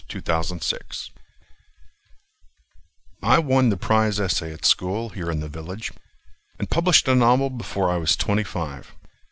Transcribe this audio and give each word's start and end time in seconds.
John 0.07 0.23
Horace 0.25 0.49
Burleson 0.51 1.13
I 3.21 3.37
won 3.37 3.69
the 3.69 3.77
prize 3.77 4.19
essay 4.19 4.51
at 4.51 4.65
school 4.65 5.09
Here 5.09 5.29
in 5.29 5.41
the 5.41 5.47
village, 5.47 5.91
And 6.57 6.71
published 6.71 7.07
a 7.07 7.13
novel 7.13 7.51
before 7.51 7.87
I 7.91 7.97
was 7.97 8.15
twenty 8.15 8.43
five. 8.43 8.93